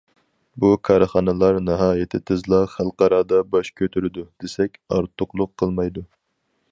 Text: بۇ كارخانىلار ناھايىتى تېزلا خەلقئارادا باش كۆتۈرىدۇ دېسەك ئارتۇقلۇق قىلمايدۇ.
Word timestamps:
بۇ 0.61 0.69
كارخانىلار 0.87 1.57
ناھايىتى 1.65 2.21
تېزلا 2.29 2.61
خەلقئارادا 2.71 3.41
باش 3.53 3.69
كۆتۈرىدۇ 3.81 4.27
دېسەك 4.45 4.81
ئارتۇقلۇق 4.97 5.53
قىلمايدۇ. 5.63 6.05